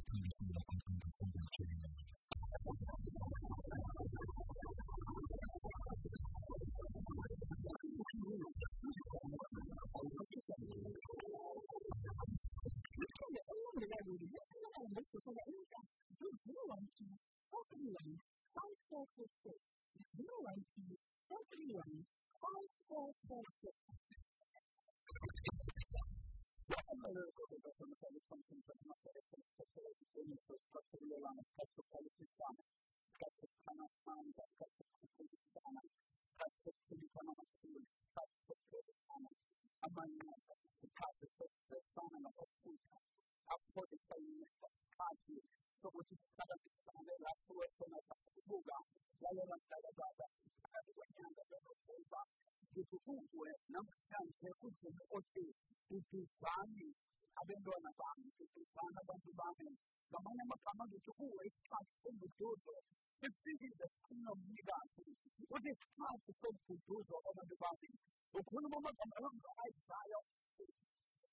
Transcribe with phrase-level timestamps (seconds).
[0.00, 2.08] estinguersi la contemplazione del cielo.
[25.22, 26.19] Thank you.
[26.70, 31.08] Not only the government of the countries that not very successful in the structure of
[31.10, 32.54] the land, that's a politics plan,
[33.18, 35.74] that's a plan of plan, that's a politics plan,
[36.38, 39.24] that's a economic plan, that's a politics plan,
[39.82, 43.02] and my name is the practice of the sign of a people.
[43.50, 45.50] I've put this in the next five years,
[45.82, 48.42] so which is kind of the sign of last work when I was at the
[48.46, 48.82] Google,
[49.26, 52.30] I learned that about that's the kind of way I'm going to go back
[52.72, 55.44] ngifufungue namhlanje kuzima othi
[55.90, 56.86] ngidizane
[57.40, 59.70] abentwana bami ngidizane abantu bami.
[60.10, 62.74] Ngamanye amagama ngithi kuwe isikhathi senduduzo
[63.14, 65.02] sifikile sinomnikazi
[65.54, 67.90] uthi isikhathi senduduzo abantu bami.
[68.38, 70.18] Ukhuluma amagama ayisaya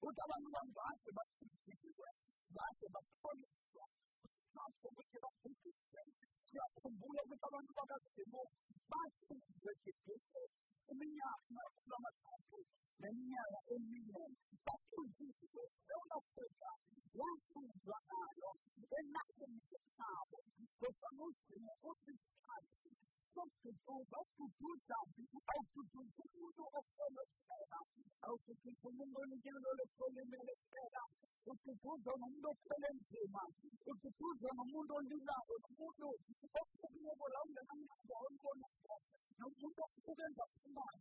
[0.07, 2.07] uthi abantu bami bade bathithiwe
[2.55, 3.85] bade bakholiswa
[4.27, 8.39] snapso perché non tutti senti sia un buio che stava in ragazzino
[8.87, 10.39] ma se perché tutto
[10.87, 12.59] e mi ha la mattina
[12.97, 14.25] la mia la mia
[14.63, 16.71] ma tu dici questa è una fuga
[17.17, 17.99] la fuga
[18.75, 20.37] e nasce mi pensavo
[20.77, 22.86] questa non è una fuga
[23.27, 27.23] chose que Dieu va tout tout ça, au tout tout ce que nous restons le
[27.43, 27.83] faire,
[28.31, 31.03] au tout tout ce que nous regardons le problème le faire,
[31.47, 32.99] au tout tout ce que nous problème
[33.87, 38.31] au tout tout ce que nous olvidamos, au mundo, au problème volando en mundo, au
[38.31, 38.95] mundo,
[39.39, 40.95] no mundo problème personal.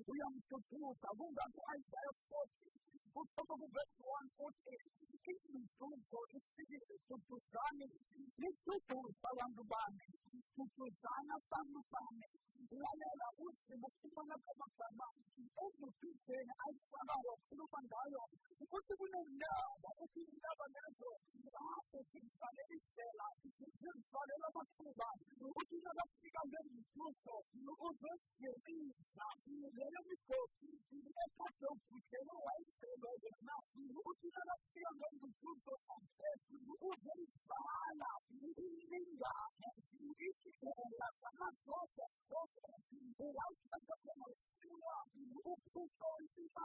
[0.00, 2.72] We are to do something that Isaiah 40,
[3.14, 4.74] put some of verse 1 14,
[5.06, 9.64] if you do so, it's to do something, if you do so, I want to
[9.70, 10.19] buy
[10.60, 12.26] kukuzana pamufane
[12.70, 18.34] lalala usibu kumona kama kabani every Christian I somehow was through my dialogue.
[18.70, 19.08] What do we
[19.40, 19.62] know?
[19.80, 23.18] That if you never measure, the heart of sin shall any fail.
[23.40, 25.18] The sin shall never fall back.
[25.40, 27.40] What do you know that speak of them in future?
[27.80, 28.90] What does the mean?
[29.00, 33.60] The enemy goes, the effort of the devil, why is the devil now?
[33.70, 35.78] What do you know that speak of them in future?
[35.90, 41.30] And death, who said it's Sahana, in Linda, and you eat it, and that's a
[41.40, 42.72] much shorter, shorter,
[43.20, 45.06] without such a thing as you are.
[45.38, 46.02] 不出手
[46.34, 46.60] 一大，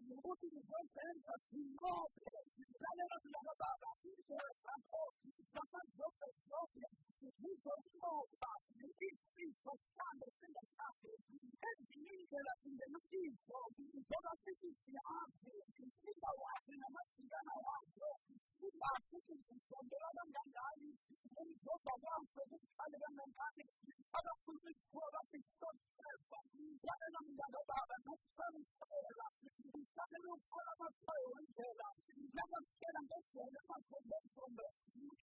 [0.00, 5.12] 你不是你跟别人的情报，咱俩是两个大大金蛇山头，
[5.52, 6.80] 咱们有本有本，
[7.20, 8.00] 只是说不
[8.40, 8.46] 把
[8.80, 11.12] 一定是从大的身上大的，
[11.60, 17.70] 但是你觉得你的地球，我把自己起阿起，进到我身上，我起到了阿
[18.60, 19.84] Immer schütteln sich schon.
[19.88, 20.92] Wir haben dann da einen,
[21.32, 23.72] wenn ich so verwarmt bin, alle anderen gar nicht.
[24.12, 25.76] Aber für mich wurde ich schon
[26.28, 29.28] von allen anderen waren noch schon Fehler.
[29.50, 31.90] Ich hatte nur voller Feuer Fehler.
[32.36, 34.66] Lass uns kennen, das ist immer schon der Kunde.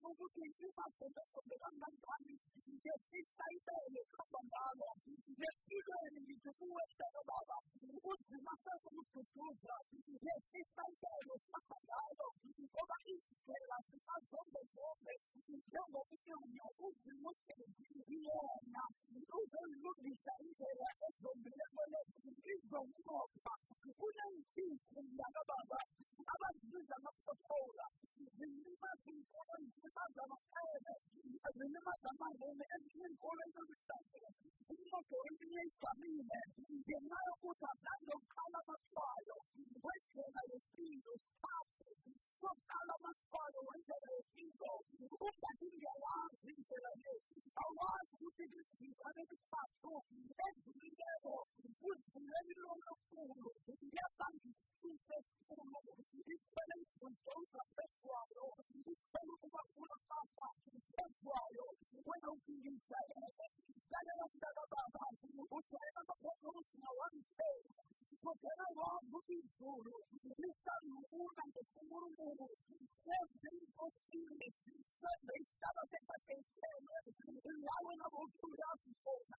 [0.02, 2.44] So wirklich immer schon das von den anderen gar nicht.
[2.84, 4.98] Jetzt ist sein Bälle, kommt man da noch.
[5.06, 7.58] Jetzt über in die Geburt der Baba.
[8.02, 9.50] Unsere Masse ist eine Kultur.
[9.52, 12.36] Jetzt ist sein Bälle, kommt man da noch.
[12.82, 15.14] Aber ich Quella si fa sotto come
[15.48, 17.66] diciamo che ogni uso inutile
[18.08, 18.84] di Roma,
[19.40, 21.82] uso inutile di Roma, e sommeliamo
[22.56, 23.54] izomnqoba
[24.08, 25.80] unentsisinyana baba
[26.34, 27.86] abazibiza amapopola
[28.38, 30.94] zilimaza inkolo zilimaza amaqele
[31.58, 34.30] zilimaza amangene ezinye inkolo ezomihlazela
[34.78, 36.40] imoto eminye ibhamile
[36.78, 39.36] ngenxa yokuthi azange uqala amatshwayo
[39.84, 41.87] wendlela yempilo sikhathi
[42.42, 44.70] Sokağımız varlığında öğretildi.
[45.26, 47.14] Ummetin yavaş zincirleri,
[47.64, 49.94] Allah'ın kutucu zincirleri tatlı,
[50.40, 51.36] ve zincirleri,
[51.82, 53.50] bu zincirlerin onu kurdu.
[54.00, 55.94] Yapan üstün ses kurdu.
[56.28, 58.46] Lütfen kurtulsa fesuayo,
[58.88, 60.50] lütfen kumasına kalma,
[60.96, 61.66] fesuayo.
[62.08, 63.08] When I see you say,
[63.92, 65.04] that I am the Baba,
[65.50, 67.58] who say, I'm the Baba, who say,
[68.22, 72.50] Porque era nosso tesouro, e saiu uma vez por um mundo,
[72.94, 74.54] sempre em confines,
[74.86, 76.92] sempre estava sempre pensando,
[77.28, 79.38] e lá eu não vou cuidar de toda.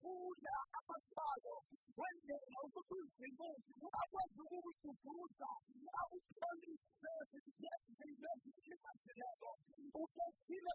[0.00, 1.52] Fúria apassada,
[1.94, 3.44] quando eu não vou consigo,
[3.92, 9.46] a voz do muito cruza, a o plano instante, e as vidas que imaginando,
[9.94, 10.72] o que tira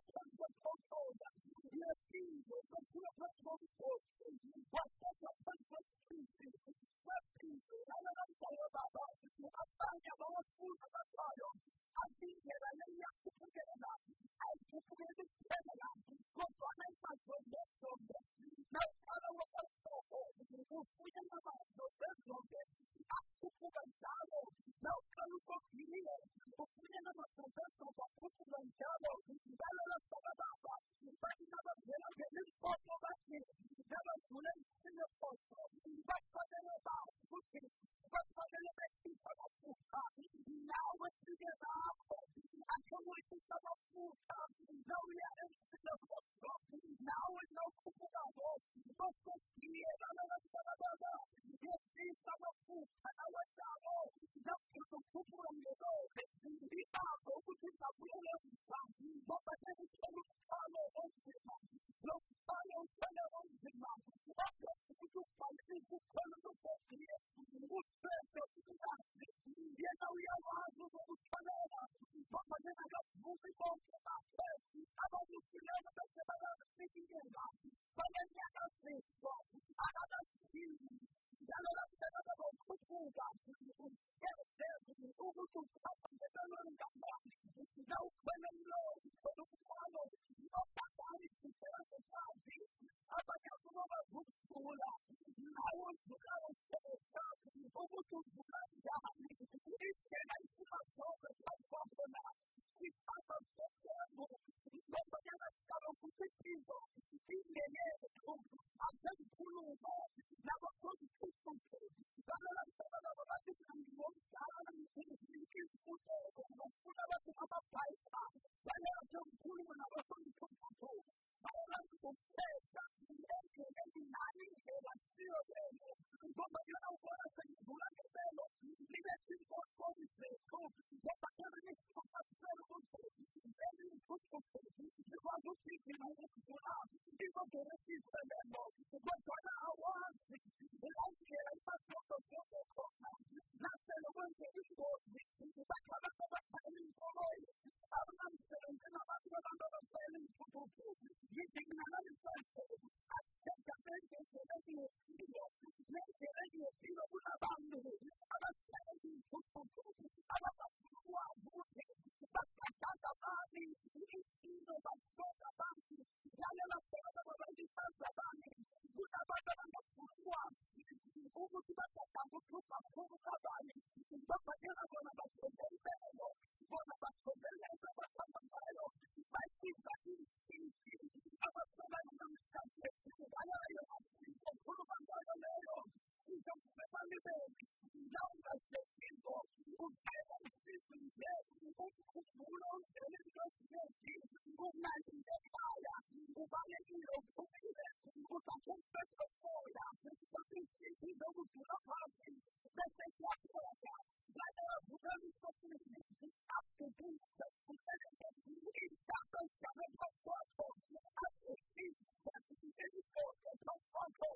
[201.42, 203.98] cultura fácil de ser creativa.
[204.32, 210.74] La de la cultura de los cristianos activista, su presencia está pensada en los cuerpos,
[211.02, 214.36] activista, misericordia, los cuerpos,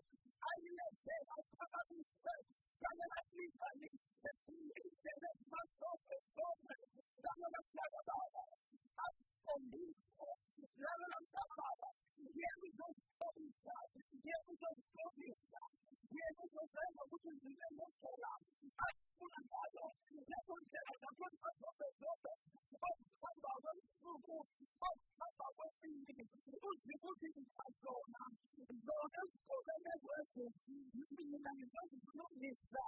[0.50, 2.42] hay una escena para mi ser,
[2.82, 6.78] dame la misma lista, interés más sobre sobre,
[7.22, 8.44] dame la clavada,
[8.98, 12.58] haz con dulce, dame la tapada, y el
[16.76, 18.34] Israel a muchos niveles de la
[18.92, 19.84] expulsado.
[20.12, 22.28] La soltera está puesta sobre todo.
[22.84, 26.20] Mas quando a lei subo, mas quando a lei finir,
[26.60, 28.24] os seguros da zona.
[28.76, 32.86] Zona, como é negócio, minimizando os números da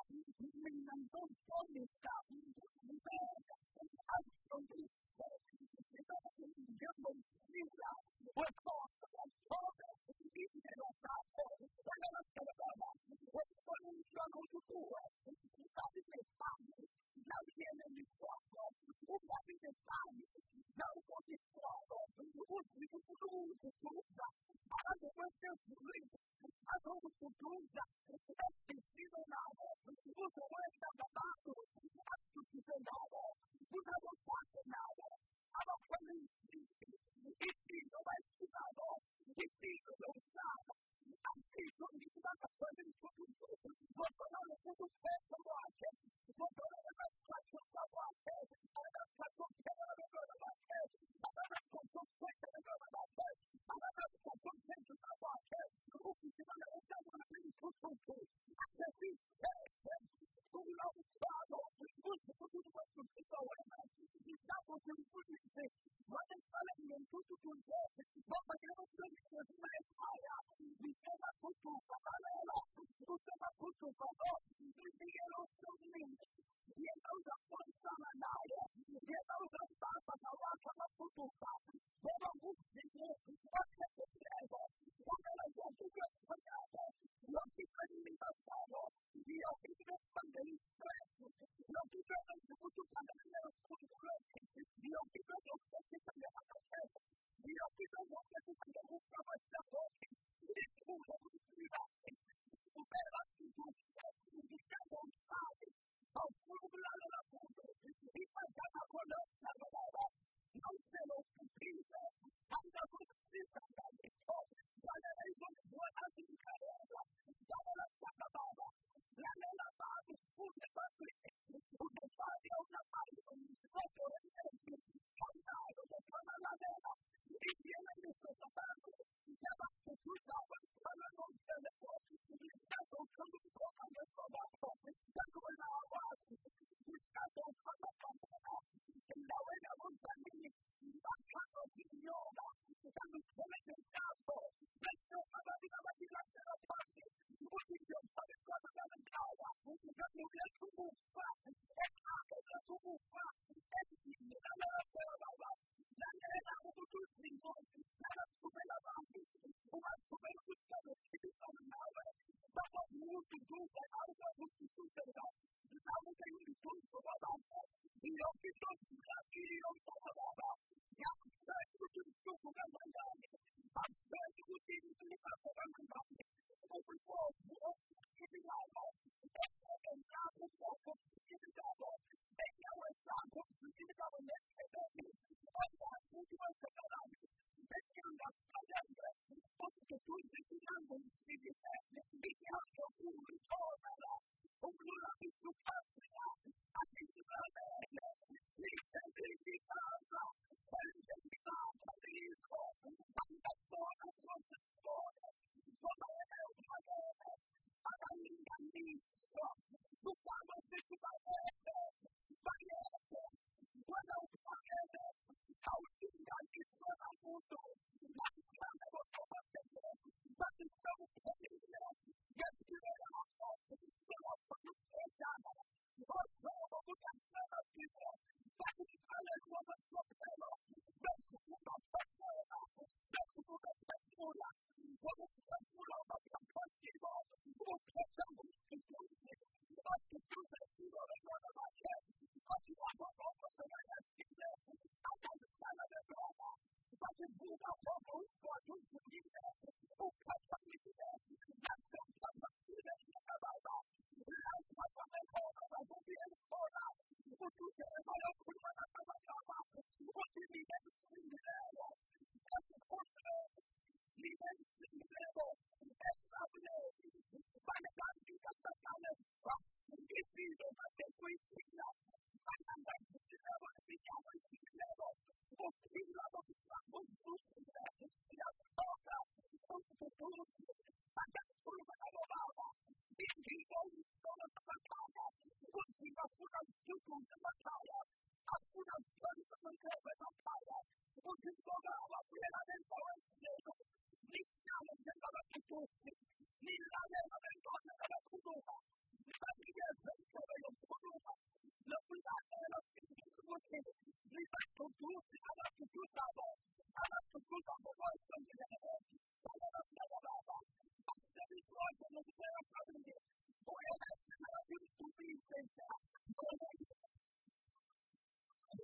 [286.28, 286.76] Africa is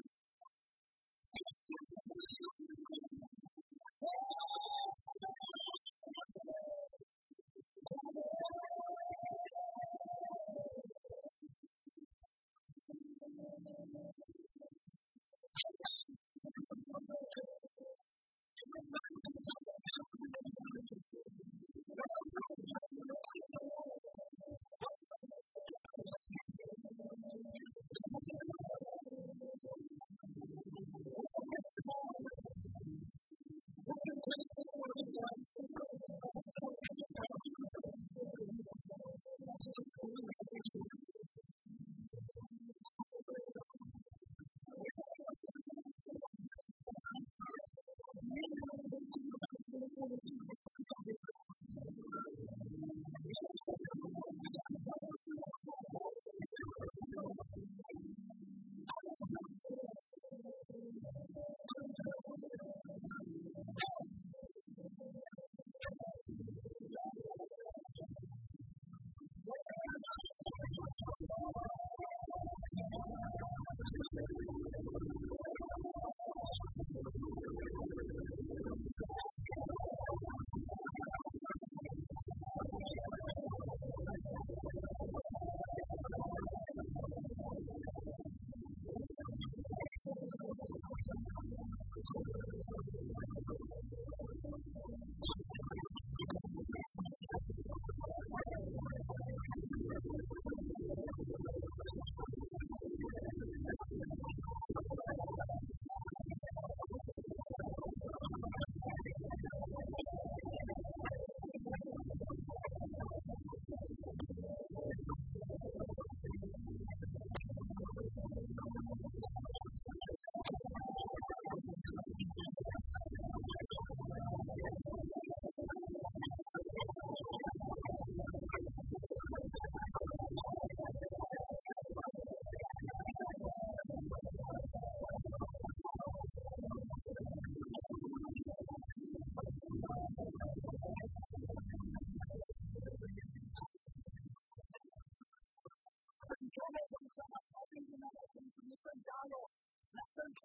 [150.14, 150.43] sense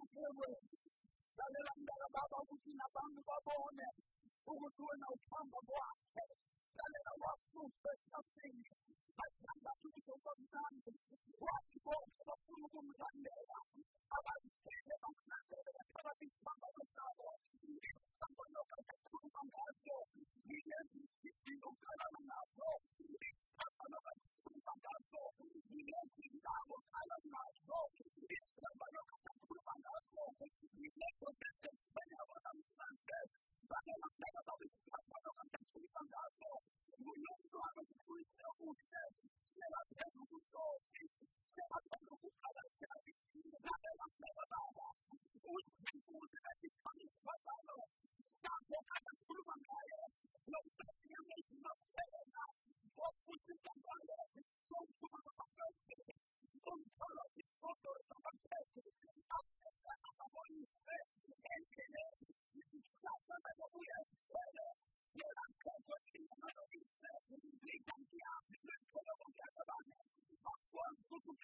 [71.26, 71.38] Thank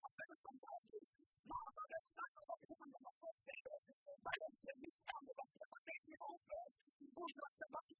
[7.89, 7.94] you.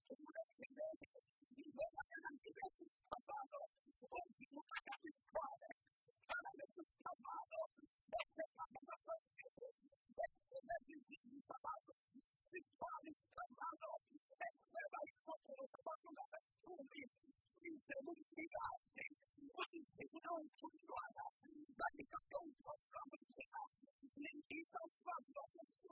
[25.36, 25.85] Jesus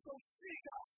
[0.00, 0.97] so speak up.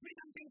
[0.00, 0.50] freedom being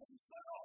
[0.00, 0.64] 很骄傲，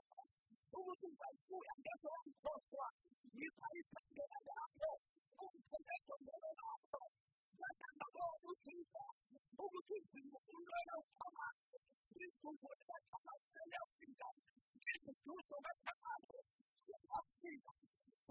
[0.72, 2.88] 都不是在富养的时候说出来，
[3.36, 4.96] 你才才给他压迫，
[5.36, 5.76] 不才
[6.08, 7.12] 给他压迫，
[7.60, 9.12] 那干嘛要不听话？
[9.60, 11.52] 都不是听我应该要他妈，
[12.16, 12.80] 你中国人
[13.12, 14.24] 他妈是良心的，
[14.72, 16.40] 你是左手的他妈的，
[16.80, 17.68] 是良心的，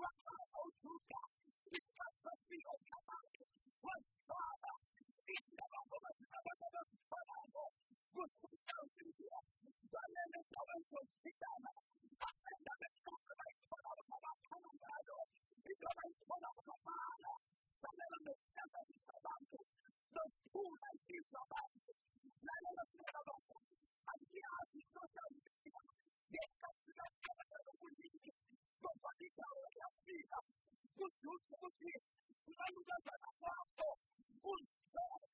[0.00, 1.28] 我他妈都听话，
[1.68, 3.44] 你是他妈是有他妈的，
[3.84, 4.32] 我是他
[4.64, 4.83] 妈。
[8.14, 9.38] gusto santo in Dio,
[9.90, 11.70] donne le tue solitane,
[12.14, 15.14] appena me scopre il colore ma la comandado,
[15.66, 17.32] mi trova il colore ma mala,
[17.82, 19.58] donne la mia scelta di sabato,
[20.14, 21.90] non pura il tuo sabato,
[22.38, 23.54] la mia sera dopo,
[24.06, 28.30] andiamo i socialisti, riesco a tirare la mia cugina,
[28.78, 30.38] non fatica la mia sfida,
[31.02, 31.92] non giusto così,
[32.46, 33.86] una luce sarà fatto,
[34.38, 34.62] un
[34.94, 35.33] solo,